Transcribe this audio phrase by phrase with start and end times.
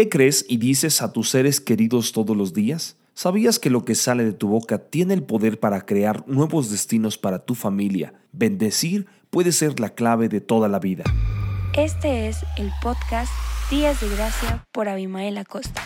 [0.00, 2.96] ¿Qué crees y dices a tus seres queridos todos los días?
[3.12, 7.18] ¿Sabías que lo que sale de tu boca tiene el poder para crear nuevos destinos
[7.18, 8.14] para tu familia?
[8.32, 11.04] Bendecir puede ser la clave de toda la vida.
[11.76, 13.30] Este es el podcast
[13.70, 15.82] Días de Gracia por Abimael Acosta.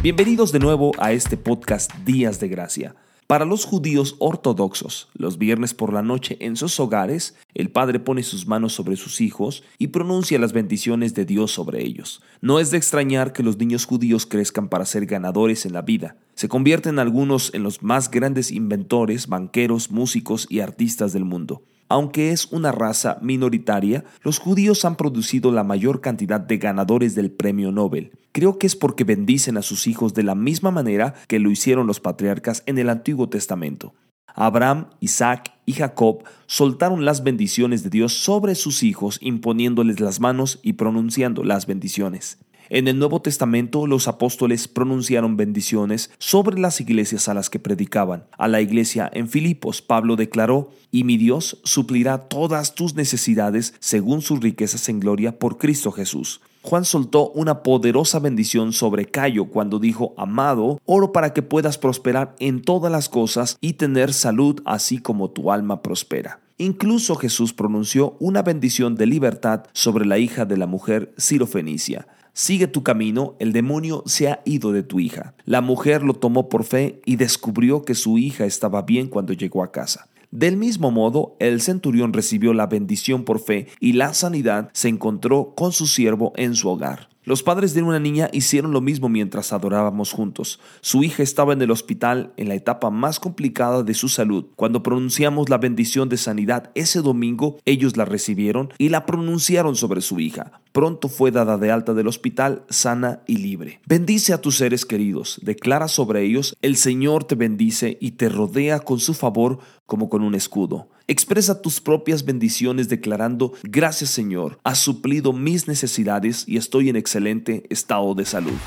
[0.00, 2.94] Bienvenidos de nuevo a este podcast Días de Gracia.
[3.30, 8.24] Para los judíos ortodoxos, los viernes por la noche en sus hogares, el padre pone
[8.24, 12.22] sus manos sobre sus hijos y pronuncia las bendiciones de Dios sobre ellos.
[12.40, 16.16] No es de extrañar que los niños judíos crezcan para ser ganadores en la vida.
[16.34, 21.62] Se convierten algunos en los más grandes inventores, banqueros, músicos y artistas del mundo.
[21.90, 27.32] Aunque es una raza minoritaria, los judíos han producido la mayor cantidad de ganadores del
[27.32, 28.12] premio Nobel.
[28.30, 31.88] Creo que es porque bendicen a sus hijos de la misma manera que lo hicieron
[31.88, 33.92] los patriarcas en el Antiguo Testamento.
[34.36, 40.60] Abraham, Isaac y Jacob soltaron las bendiciones de Dios sobre sus hijos imponiéndoles las manos
[40.62, 42.38] y pronunciando las bendiciones.
[42.72, 48.26] En el Nuevo Testamento los apóstoles pronunciaron bendiciones sobre las iglesias a las que predicaban.
[48.38, 54.22] A la iglesia en Filipos, Pablo declaró, y mi Dios suplirá todas tus necesidades según
[54.22, 56.42] sus riquezas en gloria por Cristo Jesús.
[56.62, 62.36] Juan soltó una poderosa bendición sobre Cayo cuando dijo, Amado, oro para que puedas prosperar
[62.38, 66.38] en todas las cosas y tener salud así como tu alma prospera.
[66.56, 71.12] Incluso Jesús pronunció una bendición de libertad sobre la hija de la mujer
[71.48, 72.06] Fenicia.
[72.40, 75.34] Sigue tu camino, el demonio se ha ido de tu hija.
[75.44, 79.62] La mujer lo tomó por fe y descubrió que su hija estaba bien cuando llegó
[79.62, 80.08] a casa.
[80.30, 85.52] Del mismo modo, el centurión recibió la bendición por fe y la sanidad se encontró
[85.54, 87.10] con su siervo en su hogar.
[87.24, 90.58] Los padres de una niña hicieron lo mismo mientras adorábamos juntos.
[90.80, 94.46] Su hija estaba en el hospital en la etapa más complicada de su salud.
[94.56, 100.00] Cuando pronunciamos la bendición de sanidad ese domingo, ellos la recibieron y la pronunciaron sobre
[100.00, 100.62] su hija.
[100.72, 103.80] Pronto fue dada de alta del hospital sana y libre.
[103.86, 108.78] Bendice a tus seres queridos, declara sobre ellos, el Señor te bendice y te rodea
[108.78, 110.88] con su favor como con un escudo.
[111.08, 117.64] Expresa tus propias bendiciones declarando, gracias Señor, has suplido mis necesidades y estoy en excelente
[117.68, 118.58] estado de salud.